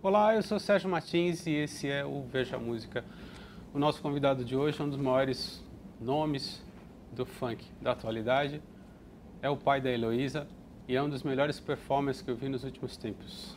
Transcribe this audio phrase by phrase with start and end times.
[0.00, 3.04] Olá, eu sou Sérgio Martins e esse é o Veja Música.
[3.74, 5.60] O nosso convidado de hoje é um dos maiores
[6.00, 6.64] nomes
[7.10, 8.62] do funk da atualidade.
[9.42, 10.46] É o pai da Heloísa
[10.86, 13.56] e é um dos melhores performers que eu vi nos últimos tempos.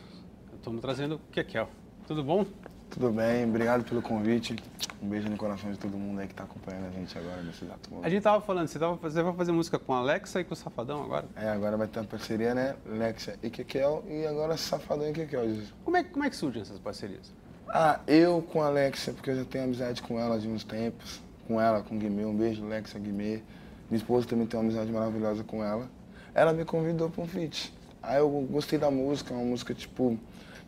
[0.52, 1.68] Estamos trazendo o Kekel.
[2.08, 2.44] Tudo bom?
[2.92, 4.54] Tudo bem, obrigado pelo convite.
[5.02, 7.64] Um beijo no coração de todo mundo aí que está acompanhando a gente agora nesse
[7.64, 8.06] exato momento.
[8.06, 10.52] A gente tava falando, você, tava, você vai fazer música com a Alexa e com
[10.52, 11.24] o Safadão agora?
[11.34, 12.76] É, agora vai ter uma parceria, né?
[12.84, 15.42] Lexa e Kekel e agora Safadão e Kekel.
[15.82, 17.32] Como é, como é que surgem essas parcerias?
[17.66, 21.22] Ah, eu com a Alexa, porque eu já tenho amizade com ela de uns tempos.
[21.48, 23.40] Com ela, com o Guimê, um beijo, Lexa, Guimê.
[23.88, 25.88] Minha esposa também tem uma amizade maravilhosa com ela.
[26.34, 27.72] Ela me convidou para um feat.
[28.02, 30.18] Aí eu gostei da música, uma música tipo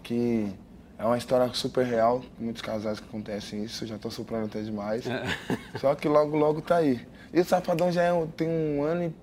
[0.02, 0.50] que
[0.98, 5.06] é uma história super real, muitos casais que acontecem isso, já estou soprando até demais.
[5.06, 5.24] É.
[5.78, 7.06] Só que logo, logo tá aí.
[7.32, 9.14] E o Safadão já é, tem um ano e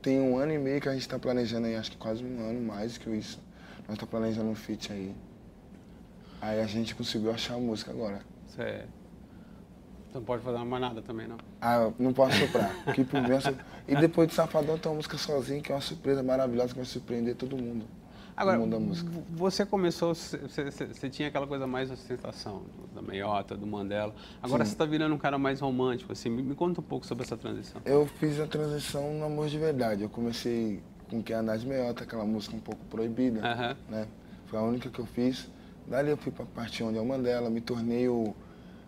[0.00, 2.48] tem um ano e meio que a gente está planejando aí, acho que quase um
[2.48, 3.40] ano mais que isso.
[3.88, 5.14] Nós estamos tá planejando um feat aí.
[6.40, 8.20] Aí a gente conseguiu achar a música agora.
[8.54, 8.88] Certo.
[10.08, 11.38] Então não pode fazer mais nada também, não?
[11.60, 12.70] Ah, não posso soprar.
[12.94, 13.28] que por mim,
[13.88, 16.84] e depois de Safadão tem uma música sozinho, que é uma surpresa maravilhosa que vai
[16.84, 17.84] surpreender todo mundo.
[18.36, 18.60] Agora,
[19.30, 20.38] você começou, você,
[20.70, 24.14] você, tinha aquela coisa mais ostentação, da meiota, do Mandela.
[24.42, 24.68] Agora Sim.
[24.68, 26.28] você está virando um cara mais romântico, assim.
[26.28, 27.80] Me, me, conta um pouco sobre essa transição.
[27.86, 30.02] Eu fiz a transição no amor de verdade.
[30.02, 33.40] Eu comecei com Quem Andar de Meiota, aquela música um pouco proibida,
[33.88, 34.06] né?
[34.46, 35.48] Foi a única que eu fiz.
[35.86, 38.34] Dali eu fui para a parte onde é o Mandela, me tornei o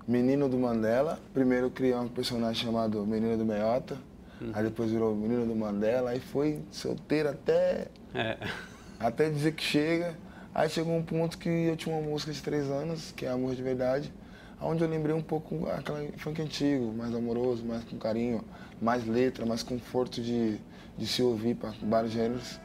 [0.06, 1.18] menino do Mandela.
[1.32, 3.96] Primeiro eu criei um personagem chamado Menino do Meiota,
[4.40, 4.50] uhum.
[4.52, 7.86] aí depois virou Menino do Mandela, aí foi solteiro até...
[8.14, 8.36] É
[8.98, 10.16] até dizer que chega.
[10.54, 13.54] Aí chegou um ponto que eu tinha uma música de três anos, que é Amor
[13.54, 14.12] de Verdade,
[14.60, 18.42] onde eu lembrei um pouco aquela funk antigo, mais amoroso, mais com carinho,
[18.80, 20.58] mais letra, mais conforto de,
[20.96, 22.58] de se ouvir para vários gêneros,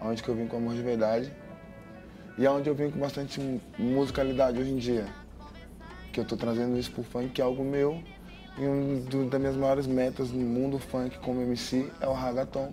[0.00, 1.32] onde que eu vim com Amor de Verdade.
[2.38, 3.40] E é onde eu vim com bastante
[3.78, 5.06] musicalidade hoje em dia.
[6.12, 8.02] Que eu estou trazendo isso pro funk, que é algo meu.
[8.58, 12.72] E uma das minhas maiores metas no mundo funk como MC é o ragaton.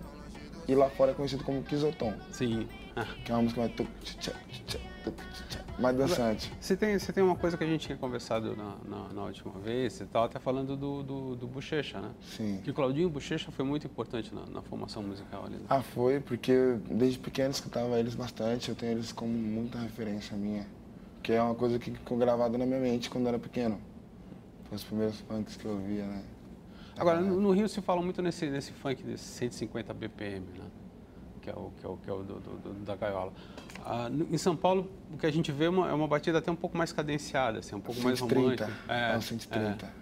[0.66, 2.12] E lá fora é conhecido como Kizoton.
[2.30, 2.68] Sim.
[3.24, 3.72] Que é uma música mais,
[5.78, 6.52] mais dançante.
[6.60, 9.52] Você tem, você tem uma coisa que a gente tinha conversado na, na, na última
[9.60, 12.10] vez, você estava até falando do, do, do Bochecha, né?
[12.20, 12.60] Sim.
[12.62, 15.56] Que o Claudinho Bochecha foi muito importante na, na formação musical ali.
[15.56, 15.66] Né?
[15.68, 20.36] Ah, foi, porque eu, desde pequeno escutava eles bastante, eu tenho eles como muita referência
[20.36, 20.66] minha.
[21.22, 23.80] Que é uma coisa que ficou gravada na minha mente quando eu era pequeno.
[24.64, 26.22] Foi os primeiros funks que eu via, né?
[26.98, 30.64] Agora, no, no Rio se fala muito nesse, nesse funk desse 150 BPM, né?
[31.38, 33.32] Que é o, que é o, que é o do, do, da gaiola.
[33.84, 36.50] Ah, em São Paulo, o que a gente vê é uma, é uma batida até
[36.50, 38.70] um pouco mais cadenciada, assim, um pouco 130, mais romântica.
[38.88, 39.92] É, é 130.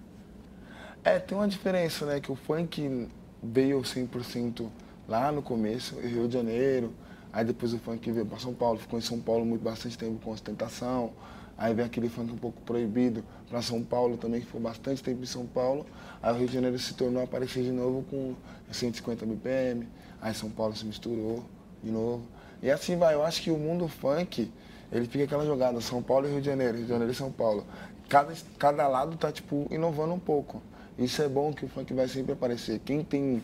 [1.04, 1.16] É.
[1.16, 2.20] é, tem uma diferença, né?
[2.20, 3.08] Que o funk
[3.42, 4.68] veio 100%
[5.08, 6.92] lá no começo, em Rio de Janeiro,
[7.32, 10.18] aí depois o funk veio para São Paulo, ficou em São Paulo muito bastante tempo
[10.22, 11.12] com ostentação,
[11.56, 15.22] aí vem aquele funk um pouco proibido para São Paulo também, que ficou bastante tempo
[15.22, 15.86] em São Paulo,
[16.22, 18.34] aí o Rio de Janeiro se tornou a aparecer de novo com
[18.70, 19.86] 150 BPM,
[20.20, 21.44] Aí São Paulo se misturou
[21.82, 22.22] de novo.
[22.62, 24.50] E assim vai, eu acho que o mundo funk,
[24.90, 27.30] ele fica aquela jogada, São Paulo e Rio de Janeiro, Rio de Janeiro e São
[27.30, 27.64] Paulo.
[28.08, 30.62] Cada, cada lado tá, tipo, inovando um pouco.
[30.98, 32.80] Isso é bom que o funk vai sempre aparecer.
[32.84, 33.42] Quem tem.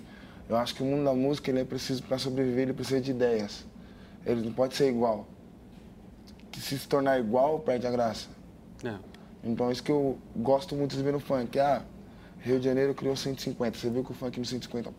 [0.49, 3.11] Eu acho que o mundo da música ele é preciso para sobreviver, ele precisa de
[3.11, 3.65] ideias.
[4.25, 5.27] Ele não pode ser igual.
[6.51, 8.29] Que se se tornar igual, perde a graça.
[8.85, 8.95] É.
[9.45, 11.59] Então é isso que eu gosto muito de ver no funk.
[11.59, 11.83] Ah,
[12.41, 13.79] Rio de Janeiro criou 150.
[13.79, 14.93] Você viu que o funk no 150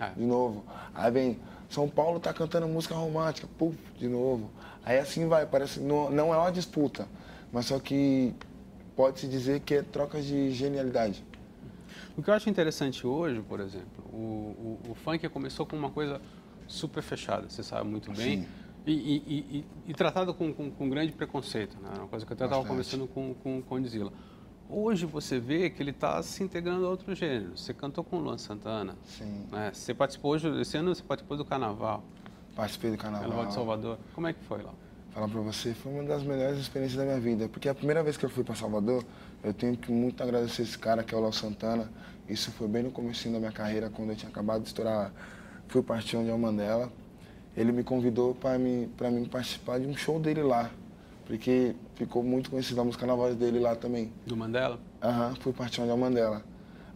[0.00, 0.10] é.
[0.10, 0.64] de novo.
[0.94, 1.38] Aí vem,
[1.68, 4.50] São Paulo tá cantando música romântica, puf, de novo.
[4.84, 7.06] Aí assim vai, parece, não, não é uma disputa,
[7.52, 8.34] mas só que
[8.96, 11.24] pode-se dizer que é troca de genialidade.
[12.16, 15.90] O que eu acho interessante hoje, por exemplo, o, o, o funk começou com uma
[15.90, 16.20] coisa
[16.66, 18.42] super fechada, você sabe muito bem.
[18.42, 18.48] Sim.
[18.86, 21.90] E, e, e, e, tratado com, com, com, grande preconceito, né?
[21.98, 24.10] Uma coisa que eu até estava conversando com, com, com o Dizila.
[24.72, 27.58] Hoje você vê que ele está se integrando a outro gênero.
[27.58, 28.96] Você cantou com o Luan Santana.
[29.04, 29.44] Sim.
[29.50, 29.72] Né?
[29.74, 32.04] Você participou hoje, esse ano você participou do Carnaval.
[32.54, 33.22] Participei do Carnaval.
[33.26, 33.98] Carnaval de Salvador.
[34.14, 34.72] Como é que foi lá?
[35.10, 37.48] Falar para você, foi uma das melhores experiências da minha vida.
[37.48, 39.04] Porque a primeira vez que eu fui para Salvador,
[39.42, 41.90] eu tenho que muito agradecer esse cara que é o Luan Santana.
[42.28, 45.12] Isso foi bem no começo da minha carreira, quando eu tinha acabado de estourar,
[45.66, 46.92] fui partir onde é o Mandela.
[47.56, 50.70] Ele me convidou para mim, mim participar de um show dele lá
[51.30, 54.12] porque ficou muito conhecida a música na voz dele lá também.
[54.26, 54.80] Do Mandela?
[55.00, 56.42] Aham, uhum, fui partir onde é o Mandela.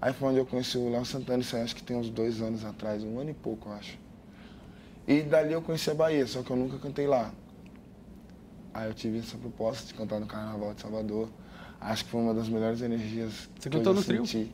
[0.01, 2.43] Aí foi onde eu conheci o Léo Santana, isso aí acho que tem uns dois
[2.43, 3.97] anos atrás, um ano e pouco, eu acho.
[5.07, 7.33] E dali eu conheci a Bahia, só que eu nunca cantei lá.
[8.75, 11.29] Aí eu tive essa proposta de cantar no Carnaval de Salvador.
[11.81, 14.27] Acho que foi uma das melhores energias Você que cantou eu no trio?
[14.27, 14.53] senti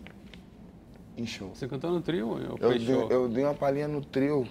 [1.16, 1.52] em show.
[1.54, 2.38] Você cantou no trio?
[2.38, 4.46] Eu, eu, dei, eu dei uma palhinha no trio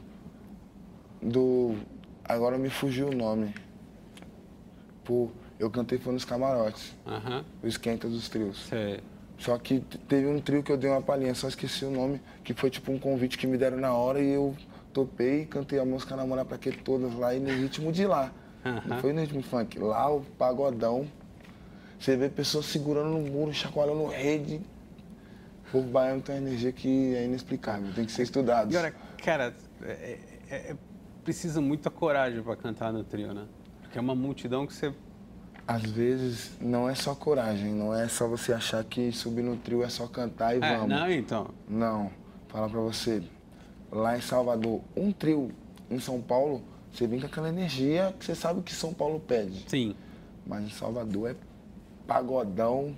[1.21, 1.75] do...
[2.23, 3.53] Agora me fugiu o nome.
[5.09, 6.95] Tipo, Eu cantei foi nos camarotes.
[7.05, 7.43] Aham.
[7.63, 8.65] O esquenta dos trios.
[8.67, 8.99] Sei.
[9.39, 12.53] Só que teve um trio que eu dei uma palhinha, só esqueci o nome, que
[12.53, 14.55] foi tipo um convite que me deram na hora e eu
[14.93, 18.31] topei e cantei a música Namorar pra que todas lá e no ritmo de lá.
[18.63, 18.81] Aham.
[18.85, 19.79] Não foi no ritmo funk.
[19.79, 21.07] Lá o pagodão,
[21.99, 24.61] você vê pessoas segurando no muro, chacoalhando rede.
[25.67, 28.71] O povo baiano tem uma energia que é inexplicável, tem que ser estudado.
[28.73, 29.53] E olha, cara,
[29.83, 30.17] é,
[30.49, 30.75] é- é-
[31.23, 33.45] precisa muita coragem para cantar no trio, né?
[33.89, 34.93] Porque é uma multidão que você.
[35.67, 39.83] Às vezes não é só coragem, não é só você achar que subir no trio
[39.83, 40.89] é só cantar e É, vamos.
[40.89, 41.47] não, então.
[41.67, 42.11] Não,
[42.47, 43.21] falar pra você,
[43.91, 45.51] lá em Salvador, um trio
[45.89, 49.65] em São Paulo, você vem com aquela energia que você sabe que São Paulo pede.
[49.67, 49.95] Sim.
[50.45, 51.35] Mas em Salvador é
[52.07, 52.95] pagodão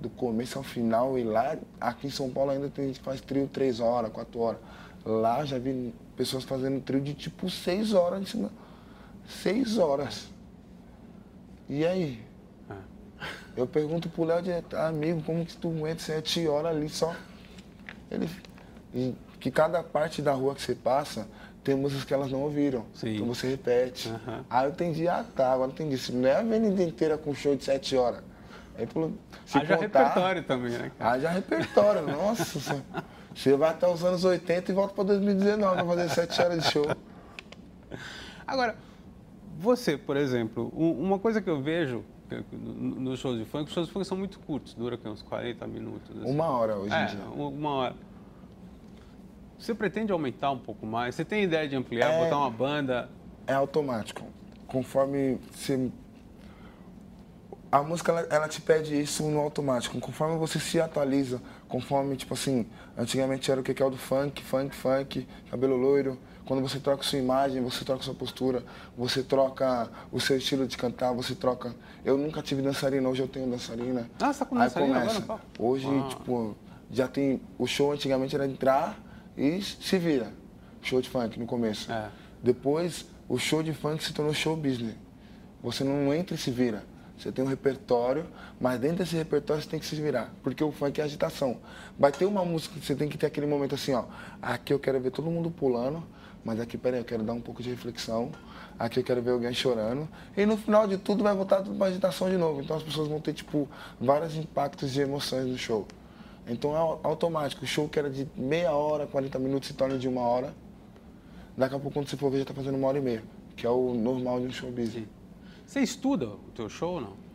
[0.00, 3.20] do começo ao final e lá, aqui em São Paulo ainda tem gente que faz
[3.20, 4.60] trio três horas, quatro horas.
[5.04, 8.50] Lá já vi pessoas fazendo trio de tipo seis horas, de cima-
[9.28, 10.28] seis horas.
[11.68, 12.22] E aí?
[12.70, 12.74] É.
[13.56, 17.14] Eu pergunto pro Léo direto, amigo, como que tu aguenta sete horas ali só?
[18.10, 18.28] Ele,
[18.94, 21.26] e que cada parte da rua que você passa
[21.62, 22.86] tem músicas que elas não ouviram.
[22.94, 23.16] Sim.
[23.16, 24.08] Então você repete.
[24.08, 24.44] Aham.
[24.48, 25.98] Aí eu entendi, ah tá, agora eu entendi.
[25.98, 28.22] Se não é a avenida inteira com show de sete horas.
[28.76, 29.12] Aí falou,
[29.44, 31.10] se Haja contar, repertório também, né, cara?
[31.12, 32.44] Haja repertório, nossa.
[32.58, 32.82] você-
[33.34, 36.70] Você vai até os anos 80 e volta pra 2019 pra fazer sete horas de
[36.70, 36.86] show.
[38.46, 38.76] Agora,
[39.58, 42.04] você, por exemplo, um- uma coisa que eu vejo
[42.62, 46.16] nos shows de funk, os shows de funk são muito curtos, dura uns 40 minutos.
[46.16, 46.30] assim.
[46.30, 47.20] Uma hora hoje em É, dia.
[47.30, 47.96] uma hora.
[49.58, 51.14] Você pretende aumentar um pouco mais?
[51.14, 52.24] Você tem ideia de ampliar, É.
[52.24, 53.08] botar uma banda?
[53.46, 54.22] é automático.
[54.66, 55.90] Conforme você.
[57.72, 59.98] A música ela, ela te pede isso no automático.
[59.98, 62.66] Conforme você se atualiza, conforme, tipo assim,
[62.96, 66.18] antigamente era o que é o do funk, funk, funk, cabelo loiro.
[66.48, 68.64] Quando você troca sua imagem, você troca sua postura,
[68.96, 71.74] você troca o seu estilo de cantar, você troca.
[72.02, 74.08] Eu nunca tive dançarina, hoje eu tenho dançarina.
[74.18, 75.18] Ah, você tá com Aí dançarina começa.
[75.18, 75.40] agora?
[75.58, 76.08] Hoje, Ah.
[76.08, 76.56] tipo,
[76.90, 77.42] já tem.
[77.58, 78.98] O show antigamente era entrar
[79.36, 80.32] e se vira.
[80.80, 81.92] Show de funk no começo.
[81.92, 82.08] É.
[82.42, 84.94] Depois, o show de funk se tornou show business.
[85.62, 86.82] Você não entra e se vira.
[87.18, 88.24] Você tem um repertório,
[88.58, 90.32] mas dentro desse repertório você tem que se virar.
[90.42, 91.58] Porque o funk é agitação.
[91.98, 94.04] Vai ter uma música que você tem que ter aquele momento assim, ó.
[94.40, 96.02] Aqui eu quero ver todo mundo pulando,
[96.44, 98.30] mas aqui, peraí, eu quero dar um pouco de reflexão.
[98.78, 100.08] Aqui eu quero ver alguém chorando.
[100.36, 102.60] E no final de tudo vai voltar tudo pra agitação de novo.
[102.62, 103.68] Então as pessoas vão ter, tipo,
[104.00, 105.86] vários impactos de emoções no show.
[106.46, 107.64] Então é au- automático.
[107.64, 110.54] O show que era de meia hora, 40 minutos, se torna de uma hora.
[111.56, 113.22] Daqui a pouco, quando você for ver, já tá fazendo uma hora e meia.
[113.56, 115.08] Que é o normal de um show busy.
[115.66, 117.28] Você estuda o teu show ou não?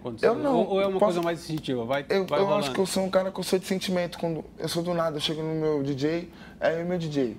[0.00, 0.56] Quando, Eu não.
[0.56, 1.84] Ou, ou é uma Posso- coisa mais instintiva?
[1.84, 4.18] Vai, Eu, vai eu acho que eu sou um cara que eu sou de sentimento.
[4.18, 6.28] Quando eu sou do nada, eu chego no meu DJ,
[6.58, 7.36] é e meu DJ.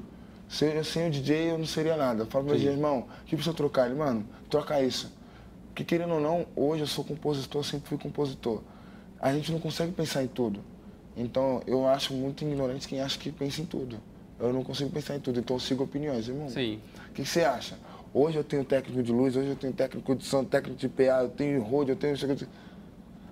[0.49, 2.23] Sem, sem o DJ eu não seria nada.
[2.23, 3.85] Eu falo pro meu irmão, o que precisa trocar?
[3.85, 5.13] Ele, mano, troca isso.
[5.67, 8.61] Porque querendo ou não, hoje eu sou compositor, sempre fui compositor.
[9.21, 10.61] A gente não consegue pensar em tudo.
[11.15, 13.97] Então eu acho muito ignorante quem acha que pensa em tudo.
[14.39, 16.49] Eu não consigo pensar em tudo, então eu sigo opiniões, irmão.
[16.49, 16.79] Sim.
[17.09, 17.77] O que que você acha?
[18.11, 21.21] Hoje eu tenho técnico de luz, hoje eu tenho técnico de som, técnico de PA,
[21.21, 22.15] eu tenho road, eu tenho...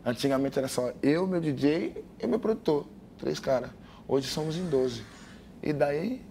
[0.05, 2.85] Antigamente era só eu, meu DJ e meu produtor.
[3.17, 3.71] Três caras.
[4.07, 5.01] Hoje somos em 12.
[5.63, 6.21] E daí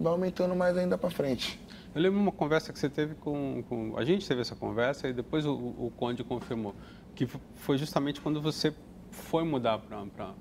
[0.00, 1.60] vai aumentando mais ainda pra frente.
[1.94, 5.12] Eu lembro uma conversa que você teve com, com- A gente teve essa conversa e
[5.12, 6.74] depois o, o Conde confirmou.
[7.14, 8.72] Que foi justamente quando você
[9.10, 10.32] foi mudar para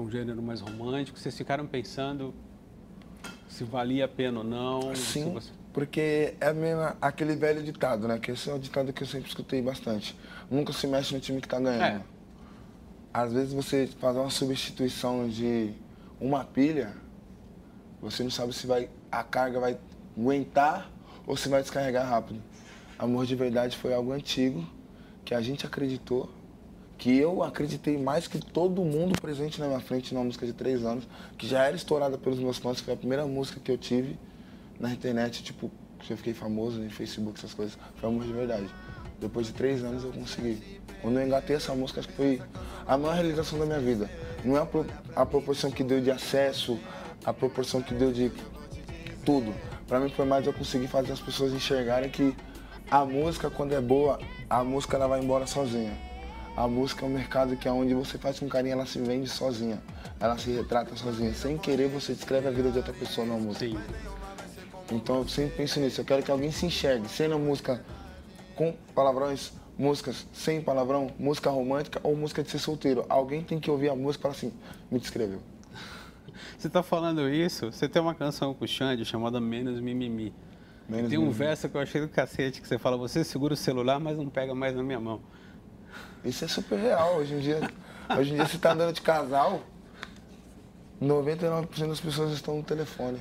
[0.00, 1.18] um gênero mais romântico.
[1.18, 2.34] Vocês ficaram pensando
[3.48, 4.94] se valia a pena ou não.
[4.94, 8.18] Sim, você- porque é mesmo aquele velho ditado, né?
[8.18, 10.16] Que esse é o ditado que eu sempre escutei bastante.
[10.50, 11.82] Nunca se mexe no time que tá ganhando.
[11.82, 12.02] É.
[13.12, 15.72] Às vezes você fazer uma substituição de
[16.20, 16.96] uma pilha,
[18.04, 19.78] você não sabe se vai a carga vai
[20.16, 20.90] aguentar
[21.26, 22.40] ou se vai descarregar rápido.
[22.98, 24.64] Amor de verdade foi algo antigo
[25.24, 26.30] que a gente acreditou,
[26.98, 30.84] que eu acreditei mais que todo mundo presente na minha frente numa música de três
[30.84, 31.08] anos,
[31.38, 34.18] que já era estourada pelos meus fãs, que foi a primeira música que eu tive
[34.78, 35.70] na internet, tipo,
[36.00, 37.76] que eu fiquei famoso no Facebook, essas coisas.
[37.96, 38.66] Foi amor de verdade.
[39.18, 40.80] Depois de três anos eu consegui.
[41.00, 42.42] Quando eu engatei essa música, acho que foi
[42.86, 44.10] a maior realização da minha vida.
[44.44, 46.78] Não é a, pro- a proporção que deu de acesso,
[47.24, 48.30] a proporção que deu de
[49.24, 49.54] tudo.
[49.86, 52.34] Pra mim foi mais eu conseguir fazer as pessoas enxergarem que
[52.90, 55.96] a música, quando é boa, a música ela vai embora sozinha.
[56.56, 59.28] A música é um mercado que é onde você faz com carinho, ela se vende
[59.28, 59.82] sozinha.
[60.20, 61.34] Ela se retrata sozinha.
[61.34, 63.66] Sem querer, você descreve a vida de outra pessoa na música.
[63.66, 63.78] Sim.
[64.92, 66.00] Então eu sempre penso nisso.
[66.00, 67.84] Eu quero que alguém se enxergue, sendo música
[68.54, 73.04] com palavrões, músicas sem palavrão, música romântica ou música de ser solteiro.
[73.08, 74.52] Alguém tem que ouvir a música e falar assim,
[74.90, 75.40] me descreveu.
[76.56, 80.34] Você está falando isso, você tem uma canção com o Xande chamada Menos Mimimi.
[80.88, 83.56] Menos tem um verso que eu achei do cacete, que você fala, você segura o
[83.56, 85.20] celular, mas não pega mais na minha mão.
[86.24, 87.16] Isso é super real.
[87.16, 87.60] Hoje em dia,
[88.18, 89.62] hoje em dia você está andando de casal,
[91.02, 93.18] 99% das pessoas estão no telefone.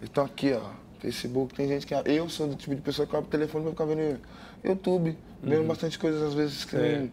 [0.00, 1.54] Estão aqui, ó, Facebook.
[1.54, 1.94] Tem gente que.
[1.94, 4.20] Eu sou do tipo de pessoa que abre o telefone para ficar vendo
[4.62, 5.66] YouTube, vendo uhum.
[5.66, 7.08] bastante coisas às vezes que é.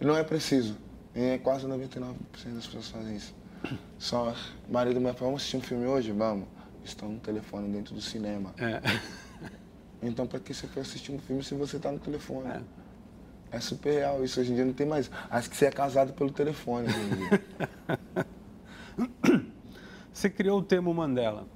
[0.00, 0.76] não, é preciso.
[1.14, 2.14] E é quase 99%
[2.54, 3.34] das pessoas fazem isso.
[3.98, 4.34] Só
[4.68, 6.12] marido mulher vamos assistir um filme hoje?
[6.12, 6.46] Vamos.
[6.84, 8.54] Estão no telefone dentro do cinema.
[8.58, 8.80] É.
[10.04, 12.48] Então, para que você for assistir um filme se você está no telefone?
[12.48, 13.56] É.
[13.56, 13.60] é.
[13.60, 14.24] super real.
[14.24, 15.08] Isso hoje em dia não tem mais.
[15.30, 17.16] Acho que você é casado pelo telefone hoje em
[19.28, 19.46] dia.
[20.12, 21.46] você criou o termo Mandela,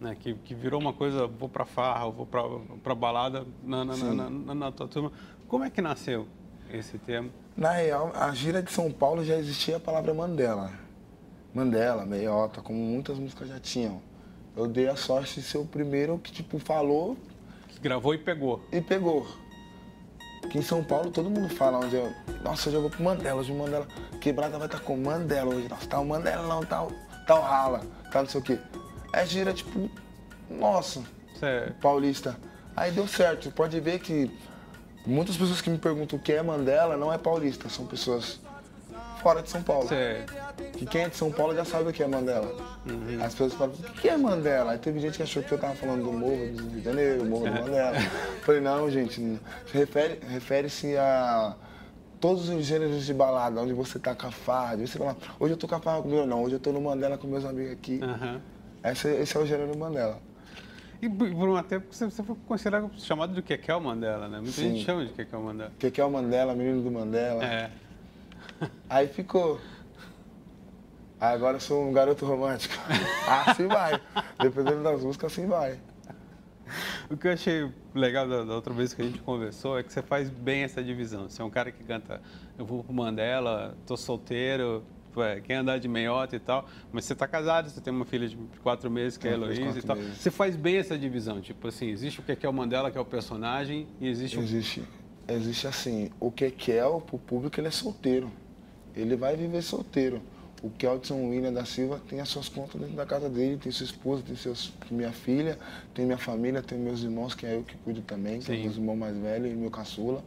[0.00, 0.16] né?
[0.18, 4.54] que, que virou uma coisa, vou para farra, vou para balada na, na, na, na,
[4.54, 5.12] na tua turma.
[5.46, 6.26] Como é que nasceu
[6.72, 7.30] esse termo?
[7.56, 10.85] Na real, a gira de São Paulo já existia a palavra Mandela.
[11.56, 14.02] Mandela, Meiota, como muitas músicas já tinham.
[14.54, 17.16] Eu dei a sorte de ser o primeiro que, tipo, falou.
[17.68, 18.62] Que gravou e pegou.
[18.70, 19.26] E pegou.
[20.44, 22.12] Aqui em São Paulo todo mundo fala onde eu.
[22.44, 23.88] Nossa, hoje eu vou pro Mandela, hoje o Mandela.
[24.20, 25.66] Quebrada vai estar tá com Mandela hoje.
[25.66, 26.92] Nossa, tá o Mandela não, tá o,
[27.26, 27.80] tá o rala,
[28.12, 28.58] tá não sei o quê.
[29.14, 29.90] É gira, tipo,
[30.50, 31.02] nossa,
[31.40, 31.80] certo.
[31.80, 32.36] paulista.
[32.76, 33.50] Aí deu certo.
[33.50, 34.30] Pode ver que
[35.06, 38.40] muitas pessoas que me perguntam o que é Mandela não é paulista, são pessoas
[39.16, 39.88] fora de São Paulo.
[39.88, 40.34] Certo.
[40.72, 42.54] Que quem é de São Paulo já sabe o que é Mandela.
[42.86, 43.22] Uhum.
[43.22, 44.72] As pessoas falam, o que é Mandela?
[44.72, 47.24] Aí teve gente que achou que eu tava falando do Morro do Rio de Janeiro,
[47.24, 47.92] Morro do Mandela.
[48.44, 49.40] Falei, não, gente,
[49.72, 51.56] refere-se refere a
[52.20, 55.56] todos os gêneros de balada, onde você tá com a farra, você fala, hoje eu
[55.56, 57.72] tô com a farra com meu, não, hoje eu tô no Mandela com meus amigos
[57.72, 58.00] aqui.
[58.02, 58.40] Uhum.
[58.82, 60.20] Esse, esse é o gênero Mandela.
[61.00, 64.38] E por um tempo você foi considerado chamado de Kekel Mandela, né?
[64.38, 64.70] Muita Sim.
[64.70, 65.72] gente chama de Kekel Mandela.
[65.78, 67.44] Kekel Mandela, menino do Mandela.
[67.44, 67.70] É.
[68.88, 69.60] Aí ficou.
[71.18, 72.74] Aí agora eu sou um garoto romântico.
[73.46, 74.00] assim vai.
[74.40, 75.78] Dependendo das músicas, assim vai.
[77.08, 79.92] O que eu achei legal da, da, outra vez que a gente conversou é que
[79.92, 81.28] você faz bem essa divisão.
[81.28, 82.20] Você é um cara que canta,
[82.58, 84.82] eu vou pro Mandela, tô solteiro,
[85.16, 88.28] é, quer andar de meiota e tal, mas você está casado, você tem uma filha
[88.28, 89.96] de quatro meses que é a Heloísa e tal.
[89.96, 90.18] Meses.
[90.18, 93.00] Você faz bem essa divisão, tipo assim, existe o que é o Mandela, que é
[93.00, 94.42] o personagem, e existe o...
[94.42, 94.82] Existe,
[95.28, 98.30] existe assim, o que é o público, ele é solteiro
[98.96, 100.22] ele vai viver solteiro.
[100.62, 103.84] O Kelton William da Silva tem as suas contas dentro da casa dele, tem sua
[103.84, 105.58] esposa, tem seus, minha filha,
[105.94, 108.76] tem minha família, tem meus irmãos, que é eu que cuido também, que é meus
[108.76, 110.24] irmãos mais velhos e meu caçula.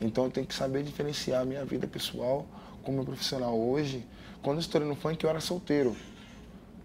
[0.00, 2.44] Então eu tenho que saber diferenciar a minha vida pessoal
[2.82, 3.56] com meu profissional.
[3.56, 4.04] Hoje,
[4.42, 5.96] quando eu estourei no funk, eu era solteiro.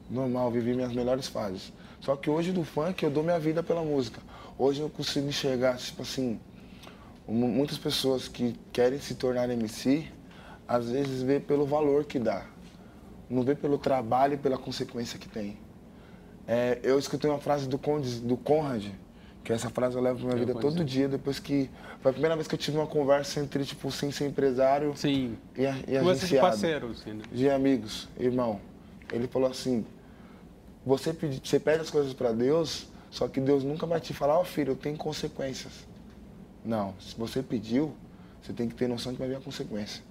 [0.10, 1.74] Normal, vivi minhas melhores fases.
[2.00, 4.22] Só que hoje do funk eu dou minha vida pela música.
[4.58, 6.40] Hoje eu consigo enxergar, tipo assim,
[7.28, 10.08] muitas pessoas que querem se tornar MC,
[10.68, 12.46] às vezes vê pelo valor que dá,
[13.30, 15.58] não vê pelo trabalho e pela consequência que tem.
[16.48, 18.86] É, eu escutei uma frase do, Conde, do Conrad,
[19.44, 21.70] que essa frase eu levo pra minha eu vida todo dia, depois que.
[22.02, 25.38] Foi a primeira vez que eu tive uma conversa entre, tipo, sem ser empresário Sim.
[25.56, 26.28] e, e agenciado.
[26.28, 27.24] de parceiro, assim, né?
[27.32, 28.60] De amigos, irmão.
[29.12, 29.86] Ele falou assim,
[30.86, 34.38] você, pedi, você pede as coisas para Deus, só que Deus nunca vai te falar,
[34.38, 35.88] ó oh, filho, tem consequências.
[36.64, 37.94] Não, se você pediu,
[38.42, 40.04] você tem que ter noção que vai vir a consequência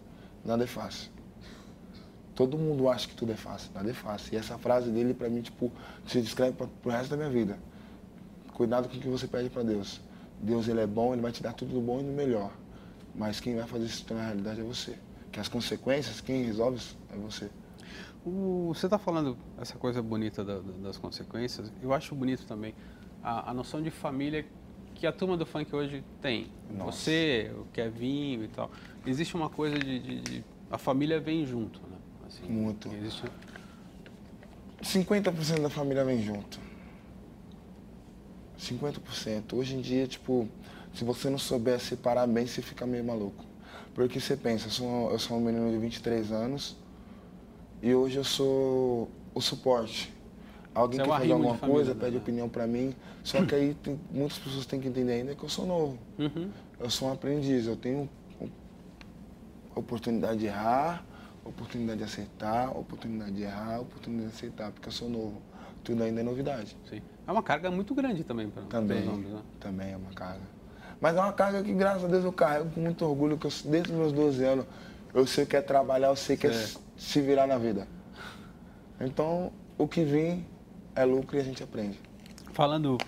[0.44, 1.10] nada é fácil.
[2.34, 4.34] Todo mundo acha que tudo é fácil, nada é fácil.
[4.34, 5.72] E essa frase dele, para mim, tipo,
[6.06, 7.58] se descreve para o resto da minha vida.
[8.52, 10.00] Cuidado com o que você pede para Deus.
[10.40, 12.50] Deus, ele é bom, ele vai te dar tudo do bom e do melhor.
[13.14, 14.98] Mas quem vai fazer isso na realidade é você.
[15.32, 16.78] Que as consequências, quem resolve
[17.10, 17.50] é você.
[18.24, 21.72] O, você está falando essa coisa bonita da, das consequências.
[21.82, 22.74] Eu acho bonito também
[23.22, 24.44] a, a noção de família
[24.96, 26.48] que a turma do funk hoje tem.
[26.70, 26.98] Nossa.
[26.98, 28.70] Você, o Kevinho e tal.
[29.06, 31.96] Existe uma coisa de, de, de a família vem junto, né?
[32.26, 32.88] Assim, Muito.
[32.88, 33.24] Existe...
[34.82, 36.58] 50% da família vem junto.
[38.58, 39.54] 50%.
[39.54, 40.48] Hoje em dia, tipo,
[40.94, 43.44] se você não souber separar bem, você fica meio maluco.
[43.94, 46.76] Porque você pensa, eu sou, eu sou um menino de 23 anos
[47.82, 50.12] e hoje eu sou o suporte.
[50.76, 52.00] Alguém Você é quer fazer alguma coisa, né?
[52.00, 52.94] pede opinião para mim.
[53.24, 55.98] Só que aí tem, muitas pessoas têm que entender ainda que eu sou novo.
[56.18, 56.50] Uhum.
[56.78, 58.06] Eu sou um aprendiz, eu tenho
[59.74, 61.02] oportunidade de errar,
[61.42, 65.40] oportunidade de acertar, oportunidade de errar, oportunidade de aceitar, porque eu sou novo.
[65.82, 66.76] Tudo ainda é novidade.
[66.90, 67.00] Sim.
[67.26, 69.40] É uma carga muito grande também para também, nomes, né?
[69.58, 70.44] Também é uma carga.
[71.00, 73.52] Mas é uma carga que, graças a Deus, eu carrego com muito orgulho, que eu,
[73.64, 74.66] desde os meus 12 anos,
[75.14, 76.68] eu sei que é trabalhar, eu sei que é, é
[76.98, 77.88] se virar na vida.
[79.00, 80.44] Então, o que vem
[80.96, 82.00] é lucro e a gente aprende.
[82.52, 82.98] Falando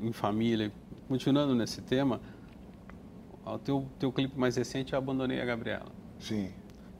[0.00, 0.72] em família,
[1.06, 2.20] continuando nesse tema,
[3.44, 5.92] o teu, teu clipe mais recente, Eu Abandonei a Gabriela.
[6.18, 6.50] Sim.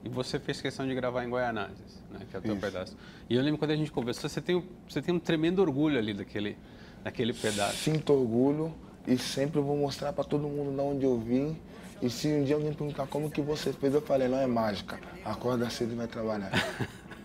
[0.03, 2.61] E você fez questão de gravar em Goianápolis, né, que é o teu Isso.
[2.61, 2.97] pedaço.
[3.27, 6.13] E eu lembro quando a gente conversou, você tem, você tem um tremendo orgulho ali
[6.13, 6.55] daquele,
[7.03, 7.75] Naquele pedaço.
[7.77, 8.73] Sinto orgulho
[9.07, 11.55] e sempre vou mostrar para todo mundo de onde eu vim.
[12.01, 14.99] E se um dia alguém perguntar como que você fez, eu falei, não é mágica.
[15.23, 16.51] Acorda cedo e vai trabalhar.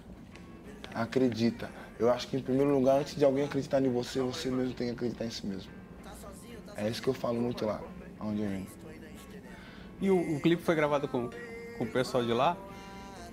[0.94, 1.70] Acredita.
[2.00, 4.86] Eu acho que em primeiro lugar, antes de alguém acreditar em você, você mesmo tem
[4.88, 5.70] que acreditar em si mesmo.
[6.74, 7.78] É isso que eu falo muito lá,
[8.18, 8.66] onde eu vim.
[10.00, 11.28] E o, o clipe foi gravado com,
[11.76, 12.56] com o pessoal de lá?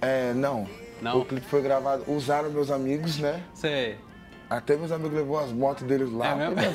[0.01, 0.67] É, não.
[1.01, 1.21] Não?
[1.21, 3.41] O clipe foi gravado, usaram meus amigos, né?
[3.53, 3.95] Sei.
[4.49, 6.31] Até meus amigos levou as motos deles lá.
[6.31, 6.59] É mesmo?
[6.59, 6.67] É.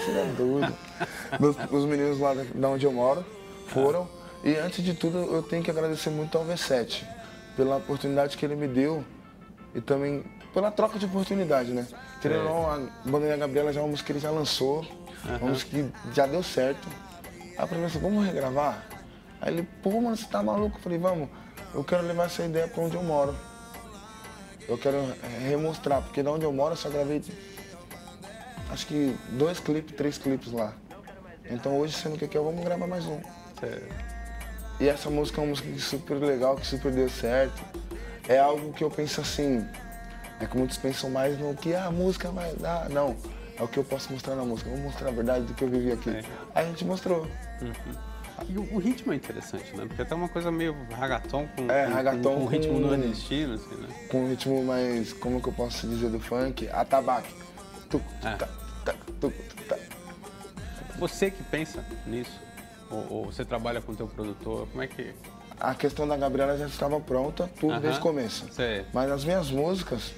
[1.38, 3.22] Meus- os meninos lá da onde eu moro
[3.66, 4.08] foram.
[4.42, 7.04] E antes de tudo, eu tenho que agradecer muito ao V7
[7.56, 9.04] pela oportunidade que ele me deu
[9.74, 11.86] e também pela troca de oportunidade, né?
[12.20, 14.86] Querendo ou não, a Bandeira Gabriela já é uma música que ele já lançou,
[15.24, 16.88] uma música que já deu certo.
[17.56, 18.84] Aí eu falei assim, vamos regravar?
[19.40, 20.78] Aí ele, pô, mano, você tá maluco?
[20.78, 21.28] Eu falei, vamos,
[21.74, 23.34] eu quero levar essa ideia pra onde eu moro.
[24.68, 27.20] Eu quero eh, remostrar, porque da onde eu moro eu só gravei
[28.70, 30.72] acho que dois clipes, três clipes lá.
[31.50, 33.20] Então hoje, sendo que quer, vamos gravar mais um.
[33.60, 33.82] Sei.
[34.80, 37.62] E essa música é uma música super legal, que super deu certo.
[38.28, 39.66] É algo que eu penso assim,
[40.42, 42.88] é que muitos pensam mais no que a música vai dar.
[42.90, 43.16] Não,
[43.58, 44.70] é o que eu posso mostrar na música.
[44.70, 46.10] Vou mostrar a verdade do que eu vivi aqui.
[46.10, 46.24] É.
[46.54, 47.26] Aí a gente mostrou.
[48.48, 49.84] E o, o ritmo é interessante, né?
[49.86, 53.54] Porque é até uma coisa meio ragaton com, É, com, ragaton com, com ritmo nordestino,
[53.54, 53.88] assim, né?
[54.10, 57.32] Com um ritmo mais, como que eu posso dizer, do funk, atabaque.
[57.88, 58.36] Tuc, É.
[59.20, 59.34] tuc.
[60.98, 62.40] Você que pensa nisso?
[62.90, 64.66] Ou, ou você trabalha com o teu produtor?
[64.68, 65.14] Como é que...
[65.60, 68.46] A questão da Gabriela já estava pronta, tudo desde o começo.
[68.52, 68.84] Sei.
[68.92, 70.12] Mas as minhas músicas,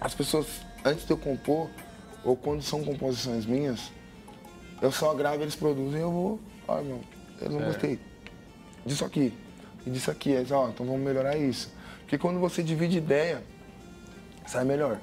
[0.00, 0.46] as pessoas,
[0.84, 1.68] antes de eu compor,
[2.24, 3.90] ou quando são composições minhas,
[4.82, 7.00] eu só gravo, eles produzem e eu vou, olha, meu,
[7.40, 7.66] eu não É.
[7.66, 7.98] gostei
[8.84, 9.32] disso aqui
[9.86, 10.36] e disso aqui.
[10.36, 11.70] Aí, ó, então vamos melhorar isso.
[12.00, 13.42] Porque quando você divide ideia,
[14.46, 14.98] sai melhor.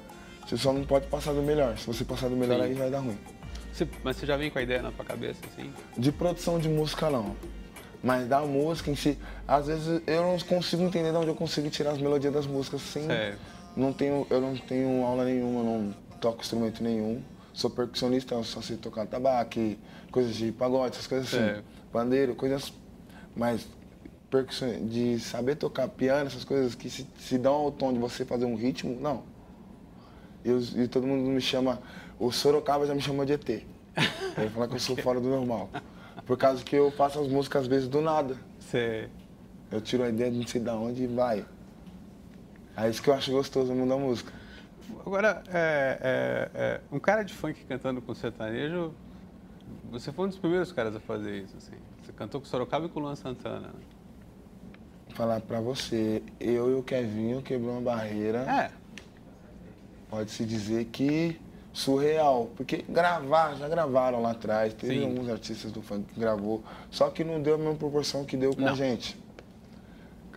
[0.46, 1.76] Você só não pode passar do melhor.
[1.78, 2.64] Se você passar do melhor, Sim.
[2.64, 3.18] aí vai dar ruim.
[3.72, 5.72] Você- mas você já vem com a ideia na tua cabeça, assim?
[5.98, 7.34] De produção de música, não.
[8.02, 11.68] Mas da música em si, às vezes eu não consigo entender de onde eu consigo
[11.70, 13.06] tirar as melodias das músicas sem.
[13.06, 13.38] Sério?
[13.76, 17.22] Não tenho, eu não tenho aula nenhuma, não toco instrumento nenhum.
[17.52, 19.78] Sou percussionista, só sei tocar tabaque,
[20.10, 21.62] coisas de pagode, essas coisas assim.
[21.92, 22.72] Pandeiro, coisas.
[23.36, 23.66] Mas
[24.30, 28.24] percussão, de saber tocar piano, essas coisas que se, se dão ao tom de você
[28.24, 29.22] fazer um ritmo, não.
[30.44, 30.50] E,
[30.82, 31.80] e todo mundo me chama,
[32.18, 33.48] o Sorocaba já me chama de ET.
[34.36, 35.70] Ele fala que eu sou fora do normal.
[36.26, 38.36] Por causa que eu faço as músicas às vezes do nada.
[39.70, 41.44] Eu tiro a ideia de não sei de onde e vai.
[42.76, 44.32] É isso que eu acho gostoso no mundo da música.
[45.06, 48.92] Agora, é, é, é, um cara de funk cantando com sertanejo,
[49.90, 51.76] você foi um dos primeiros caras a fazer isso, assim.
[52.02, 53.68] Você cantou com Sorocaba e com o Luan Santana.
[53.68, 53.72] né?
[55.14, 58.38] Falar pra você, eu e o Kevinho quebrou uma barreira.
[58.40, 58.70] É,
[60.10, 61.40] Pode-se dizer que
[61.72, 62.50] surreal.
[62.56, 64.74] Porque gravar, já gravaram lá atrás.
[64.74, 65.04] Teve Sim.
[65.06, 66.62] alguns artistas do funk que gravou.
[66.90, 68.76] Só que não deu a mesma proporção que deu com a Não.
[68.76, 69.16] gente.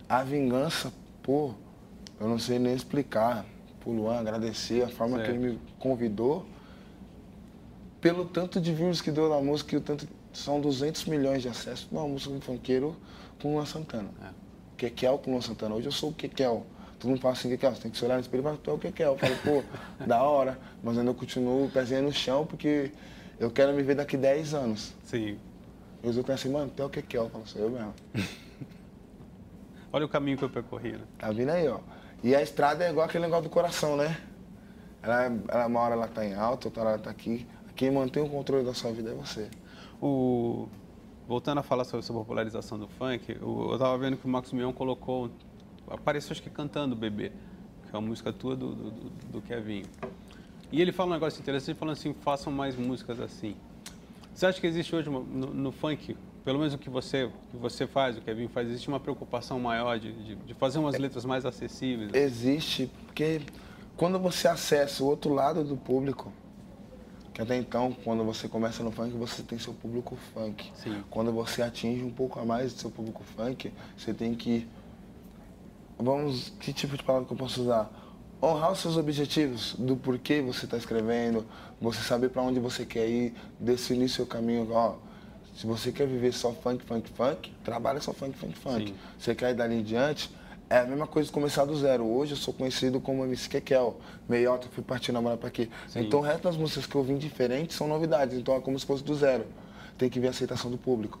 [0.08, 1.54] A vingança, pô,
[2.20, 3.44] eu não sei nem explicar.
[3.80, 5.38] Pro Luan, agradecer a forma que Certo.
[5.38, 6.44] ele me convidou.
[8.00, 10.06] Pelo tanto de views que deu na música e o tanto.
[10.32, 12.94] São 200 milhões de acessos numa música do funkeiro
[13.40, 14.08] com o Luan Santana.
[14.22, 14.28] É.
[14.76, 15.74] Kekel com o Luan Santana.
[15.74, 16.64] Hoje eu sou o Kekel.
[16.98, 18.70] Todo mundo fala assim, Kekel, você tem que se olhar no espelho e falar, tu
[18.70, 19.12] é o Kekel.
[19.12, 19.64] Eu falo, pô,
[20.04, 20.58] da hora.
[20.82, 22.92] Mas ainda eu continuo pezinho no chão porque
[23.38, 24.92] eu quero me ver daqui 10 anos.
[25.04, 25.38] sim.
[26.00, 27.24] E os outros pensam assim, mano, tu é o Kekel.
[27.24, 27.94] Eu falo, sou eu mesmo.
[29.92, 31.00] Olha o caminho que eu percorri, né?
[31.18, 31.80] Tá vindo aí, ó.
[32.22, 34.16] E a estrada é igual aquele negócio do coração, né?
[35.02, 37.46] Ela, ela, uma hora ela tá em alta, outra hora ela tá aqui.
[37.76, 39.48] Quem mantém o controle da sua vida é você.
[40.02, 40.68] O...
[41.28, 44.72] Voltando a falar sobre essa popularização do funk, eu tava vendo que o Max Mion
[44.72, 45.30] colocou,
[45.86, 47.30] apareceu acho que cantando Bebê,
[47.88, 49.84] que é uma música tua do, do, do- Kevin.
[50.72, 53.54] E ele fala um negócio interessante, falando assim, façam mais músicas assim.
[54.34, 56.16] Você acha que existe hoje no, no funk,
[56.48, 59.98] pelo menos o que você, que você faz, o Kevin faz, existe uma preocupação maior
[59.98, 62.10] de, de, de fazer umas letras mais acessíveis?
[62.14, 63.42] Existe, porque
[63.98, 66.32] quando você acessa o outro lado do público,
[67.34, 70.72] que até então, quando você começa no funk, você tem seu público funk.
[70.74, 71.04] Sim.
[71.10, 74.66] Quando você atinge um pouco a mais do seu público funk, você tem que.
[75.98, 76.54] Vamos.
[76.58, 77.92] Que tipo de palavra que eu posso usar?
[78.42, 81.44] Honrar os seus objetivos, do porquê você está escrevendo,
[81.78, 84.66] você saber para onde você quer ir, definir seu caminho.
[84.72, 85.07] Ó,
[85.58, 88.90] se você quer viver só funk, funk, funk, trabalha só funk, funk, funk.
[88.90, 88.94] Sim.
[89.18, 90.30] Você quer ir dali em diante,
[90.70, 92.06] é a mesma coisa de começar do zero.
[92.06, 95.68] Hoje eu sou conhecido como MC Kekel, meiota, fui partir na para aqui.
[95.88, 96.02] Sim.
[96.02, 98.86] Então o resto das músicas que eu vim diferentes são novidades, então é como se
[98.86, 99.46] fosse do zero.
[99.98, 101.18] Tem que ver a aceitação do público.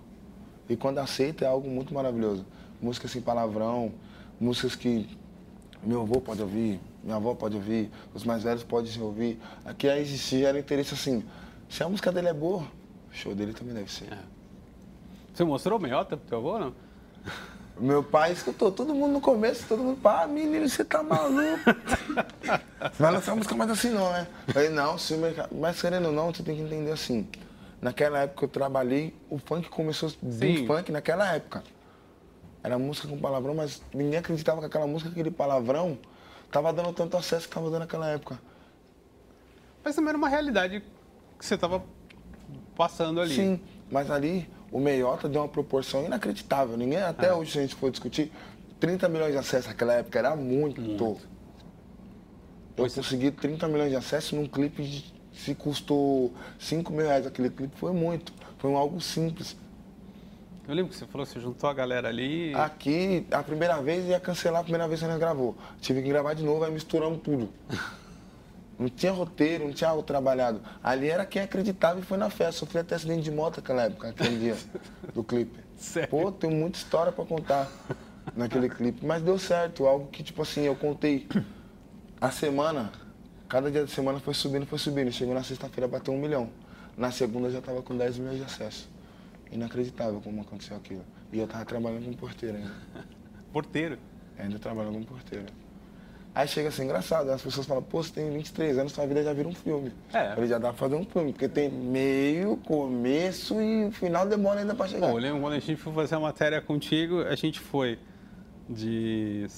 [0.68, 2.46] E quando aceita é algo muito maravilhoso.
[2.80, 3.92] Músicas sem palavrão,
[4.38, 5.18] músicas que
[5.82, 9.40] meu avô pode ouvir, minha avó pode ouvir, os mais velhos podem ouvir.
[9.64, 11.24] Aqui aí se gera interesse assim,
[11.68, 12.77] Se a música dele é boa,
[13.18, 14.12] show dele também deve ser.
[14.12, 14.18] É.
[15.34, 16.74] Você mostrou o meiota pro teu avô, não?
[17.78, 21.62] Meu pai escutou, todo mundo no começo, todo mundo, pá, menino, você tá maluco.
[22.98, 24.26] Vai lançar música mais assim não, né?
[24.48, 25.54] Eu falei, não, se o mercado.
[25.54, 27.28] Mas querendo ou não, você tem que entender assim.
[27.80, 31.62] Naquela época eu trabalhei, o funk começou bem funk naquela época.
[32.64, 35.96] Era música com palavrão, mas ninguém acreditava que aquela música, aquele palavrão,
[36.50, 38.40] tava dando tanto acesso que tava dando naquela época.
[39.84, 40.82] Mas também era uma realidade
[41.38, 41.84] que você tava
[42.78, 43.34] passando ali.
[43.34, 43.60] Sim,
[43.90, 46.76] mas ali o Meiota deu uma proporção inacreditável.
[46.76, 47.34] Ninguém, até é.
[47.34, 48.30] hoje, se a gente for discutir,
[48.78, 50.80] 30 milhões de acessos naquela época era muito.
[50.80, 51.04] muito.
[51.04, 51.18] Eu
[52.76, 53.02] pois é.
[53.02, 57.76] consegui 30 milhões de acessos num clipe de, se custou 5 mil reais aquele clipe,
[57.76, 58.32] foi muito.
[58.58, 59.56] Foi um algo simples.
[60.68, 62.54] Eu lembro que você falou você juntou a galera ali.
[62.54, 65.56] Aqui, a primeira vez ia cancelar a primeira vez que nós gravou.
[65.80, 67.48] Tive que gravar de novo, aí misturamos tudo.
[68.78, 70.60] Não tinha roteiro, não tinha algo trabalhado.
[70.82, 72.60] Ali era quem acreditava e foi na festa.
[72.60, 74.56] Sofri até acidente de moto naquela época, aquele dia
[75.12, 75.58] do clipe.
[75.76, 76.08] Sério?
[76.08, 77.68] Pô, tem muita história para contar
[78.36, 79.04] naquele clipe.
[79.04, 81.26] Mas deu certo, algo que, tipo assim, eu contei
[82.20, 82.92] a semana,
[83.48, 85.10] cada dia da semana foi subindo, foi subindo.
[85.10, 86.48] Chegou na sexta-feira, bateu um milhão.
[86.96, 88.88] Na segunda já tava com 10 milhões de acessos.
[89.50, 91.04] Inacreditável como aconteceu aquilo.
[91.32, 92.72] E eu tava trabalhando como porteiro ainda.
[93.52, 93.98] Porteiro?
[94.38, 95.46] Ainda trabalhando como porteiro.
[96.38, 99.24] Aí chega a ser engraçado, as pessoas falam, pô, você tem 23 anos, sua vida
[99.24, 99.90] já vira um filme.
[100.14, 100.34] É.
[100.36, 104.60] Ele já dá pra fazer um filme, porque tem meio, começo e o final demora
[104.60, 105.08] ainda pra chegar.
[105.08, 107.98] Bom, eu lembro quando a gente foi fazer a matéria contigo, a gente foi
[108.70, 109.48] de,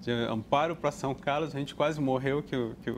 [0.00, 2.94] de Amparo para São Carlos, a gente quase morreu, que, que,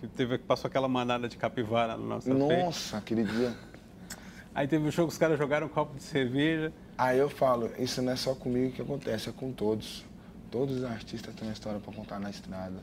[0.00, 3.54] que teve, passou aquela manada de capivara no nosso Nossa, aquele dia.
[4.54, 6.70] Aí teve um show que os caras jogaram um copo de cerveja.
[6.98, 10.04] Aí eu falo, isso não é só comigo que acontece, é com todos.
[10.50, 12.80] Todos os artistas têm uma história para contar na estrada.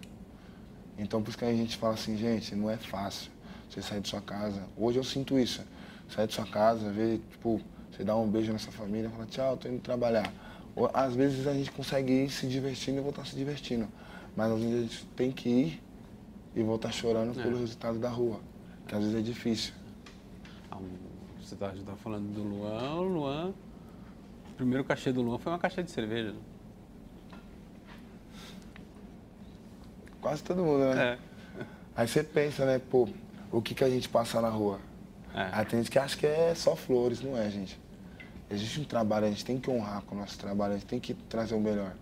[0.98, 3.32] Então por isso que a gente fala assim, gente, não é fácil
[3.70, 4.64] você sair de sua casa.
[4.78, 5.64] Hoje eu sinto isso.
[6.10, 7.60] Sair de sua casa, ver, tipo,
[7.92, 10.32] você dá um beijo nessa família, fala, tchau, tô indo trabalhar.
[10.76, 13.88] Ou, às vezes a gente consegue ir se divertindo e voltar se divertindo.
[14.36, 15.84] Mas às vezes a gente tem que ir
[16.56, 17.44] e voltar chorando é.
[17.44, 18.40] pelo resultado da rua.
[18.88, 19.74] Que às vezes é difícil.
[20.70, 20.78] Ah,
[21.42, 23.54] você está tá falando do Luan, o Luan.
[24.52, 26.32] O primeiro cachê do Luan foi uma caixa de cerveja.
[26.32, 26.40] Né?
[30.24, 31.20] Quase todo mundo, né?
[31.60, 31.64] É.
[31.98, 33.10] Aí você pensa, né, pô,
[33.52, 34.80] o que, que a gente passa na rua?
[35.36, 35.50] É.
[35.52, 37.78] Aí tem gente que acha que é só flores, não é, gente?
[38.50, 41.00] Existe um trabalho, a gente tem que honrar com o nosso trabalho, a gente tem
[41.00, 41.94] que trazer o melhor.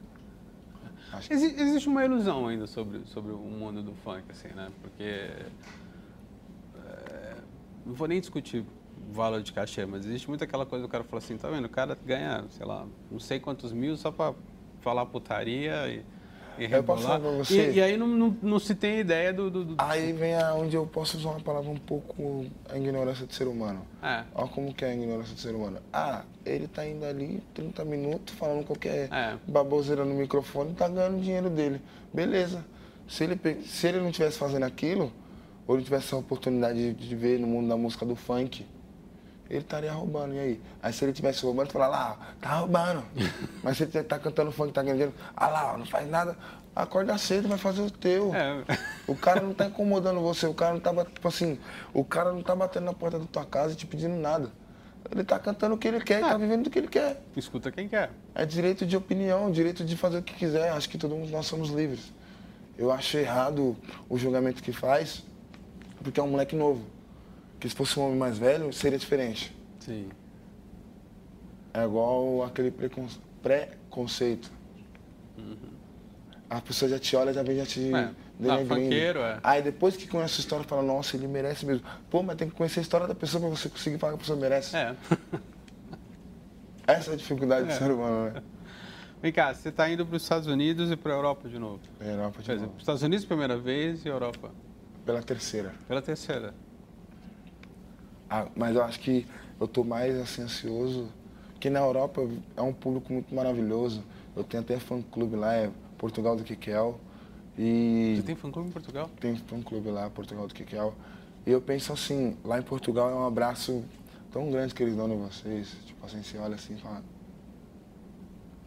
[1.22, 1.34] Que...
[1.34, 4.72] Existe uma ilusão ainda sobre, sobre o mundo do funk, assim, né?
[4.82, 5.04] Porque.
[6.86, 7.36] É,
[7.84, 8.64] não vou nem discutir
[9.12, 11.66] valor de cachê, mas existe muito aquela coisa do cara falar assim: tá vendo?
[11.66, 14.34] O cara ganha, sei lá, não sei quantos mil só pra
[14.80, 16.06] falar putaria e
[16.65, 17.38] e.
[17.38, 17.71] Você...
[17.71, 19.76] E, e, aí não, não, não, se tem ideia do, do, do...
[19.78, 23.82] Aí vem onde eu posso usar uma palavra um pouco a ignorância do ser humano.
[24.02, 24.24] É.
[24.36, 25.80] Olha como que é a ignorância do ser humano.
[25.91, 29.38] Ah, ele tá indo ali 30 minutos falando qualquer é.
[29.47, 31.82] baboseira no microfone e tá ganhando dinheiro dele.
[32.13, 32.63] Beleza.
[33.08, 35.12] Se ele, se ele não tivesse fazendo aquilo,
[35.67, 38.65] ou ele tivesse a oportunidade de, de ver no mundo da música do funk,
[39.52, 40.34] ele estaria roubando.
[40.34, 40.62] E aí?
[40.82, 43.04] Aí se ele tivesse roubando, falar lá, tá roubando.
[43.62, 46.38] Mas se ele tá cantando funk, tá ganhando dinheiro, ah lá, não faz nada,
[46.74, 48.34] acorda cedo, vai fazer o teu.
[48.34, 48.64] É.
[49.06, 51.60] O cara não tá incomodando você, o cara não tá, tipo assim,
[51.94, 54.50] o cara não tá batendo na porta da tua casa e te pedindo nada.
[55.12, 56.30] Ele tá cantando o que ele quer, é.
[56.30, 57.22] tá vivendo o que ele quer.
[57.36, 58.10] Escuta quem quer.
[58.34, 60.72] É direito de opinião, direito de fazer o que quiser.
[60.72, 62.14] Acho que todo mundo nós somos livres.
[62.78, 63.76] Eu acho errado
[64.08, 65.24] o julgamento que faz,
[66.02, 66.86] porque é um moleque novo.
[67.62, 69.56] Que se fosse um homem mais velho, seria diferente.
[69.80, 70.10] Sim.
[71.71, 74.52] É igual aquele preconceito.
[75.38, 75.56] Uhum.
[76.50, 78.10] A pessoa já te olha, já vem, já te é.
[78.39, 79.19] denegrindo.
[79.19, 79.39] é.
[79.43, 81.86] Aí depois que conhece a história, fala, nossa, ele merece mesmo.
[82.10, 84.19] Pô, mas tem que conhecer a história da pessoa para você conseguir falar que a
[84.19, 84.76] pessoa merece.
[84.76, 84.95] É.
[86.88, 87.74] Essa é a dificuldade é.
[87.74, 88.41] do ser humano, né?
[89.21, 91.80] Vem cá, você está indo para os Estados Unidos e para a Europa de novo?
[92.00, 92.74] Europa de novo.
[92.80, 94.50] Estados Unidos primeira vez e Europa?
[95.06, 95.76] Pela terceira.
[95.88, 96.56] Pela terceira.
[98.34, 99.28] Ah, mas eu acho que
[99.60, 101.10] eu estou mais assim, ansioso,
[101.60, 104.02] que na Europa é um público muito maravilhoso.
[104.34, 106.98] Eu tenho até fã-clube lá, é Portugal do Kikel.
[107.58, 109.10] E Você tem fã-clube em Portugal?
[109.20, 110.94] Tem fã-clube lá, Portugal do Kikel.
[111.46, 113.84] E eu penso assim, lá em Portugal é um abraço
[114.32, 115.76] tão grande que eles dão em vocês.
[115.86, 117.04] Tipo assim, você olha assim e fala...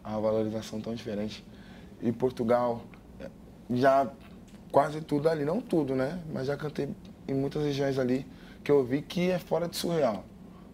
[0.03, 1.43] É uma valorização tão diferente.
[1.99, 2.83] E Portugal,
[3.71, 4.11] já
[4.71, 6.21] quase tudo ali, não tudo, né?
[6.31, 6.87] Mas já cantei
[7.27, 8.27] em muitas regiões ali
[8.65, 10.25] que eu vi que é fora de surreal.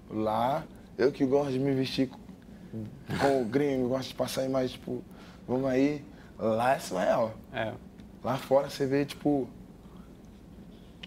[0.10, 0.63] Lá,
[0.97, 2.10] eu que gosto de me vestir
[3.19, 5.04] com o gringo, gosto de passar mais, tipo,
[5.45, 6.04] vamos aí,
[6.39, 7.34] lá é surreal.
[7.54, 7.73] É.
[8.23, 9.47] Lá fora você vê, tipo,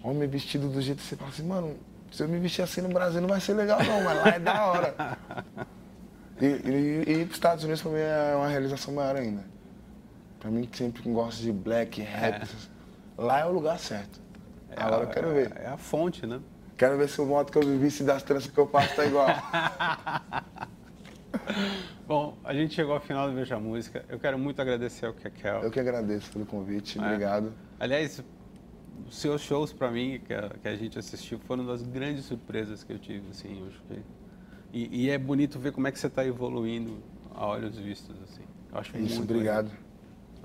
[0.02, 1.74] homem vestido do jeito que você fala assim, mano,
[2.12, 4.38] se eu me vestir assim no Brasil não vai ser legal não, mas lá é
[4.38, 5.18] da hora.
[6.40, 9.44] E, e, e ir para os Estados Unidos para mim é uma realização maior ainda.
[10.40, 12.46] Para mim que sempre gosto de black, rap, é.
[13.16, 14.20] lá é o lugar certo.
[14.68, 15.52] É Agora a, eu quero ver.
[15.54, 16.40] É a fonte, né?
[16.76, 19.06] Quero ver se o modo que eu vivi, se das tranças que eu faço tá
[19.06, 19.28] igual.
[22.06, 24.04] Bom, a gente chegou ao final do Veja Música.
[24.08, 25.62] Eu quero muito agradecer ao Kekel.
[25.62, 26.98] Eu que agradeço pelo convite.
[26.98, 27.02] É.
[27.02, 27.52] Obrigado.
[27.78, 28.22] Aliás,
[29.08, 32.82] os seus shows para mim que a, que a, gente assistiu foram das grandes surpresas
[32.84, 33.98] que eu tive, assim, eu
[34.72, 36.98] e, e, é bonito ver como é que você está evoluindo
[37.32, 38.42] a olhos vistos, assim.
[38.72, 39.66] Eu acho Isso, muito obrigado.
[39.66, 39.84] Legal.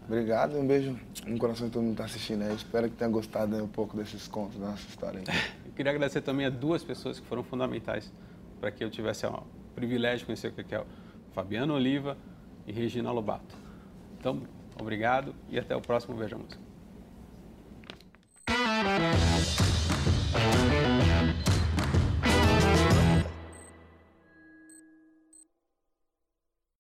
[0.07, 2.55] Obrigado, um beijo no coração de todo mundo que está assistindo aí.
[2.55, 5.21] Espero que tenha gostado um pouco desses contos da nossa história.
[5.79, 8.11] queria agradecer também a duas pessoas que foram fundamentais
[8.59, 9.41] para que eu tivesse o
[9.73, 10.85] privilégio de conhecer o que é o
[11.31, 12.17] Fabiano Oliva
[12.67, 13.55] e Regina Lobato.
[14.19, 14.41] Então,
[14.77, 16.59] obrigado e até o próximo Veja Música.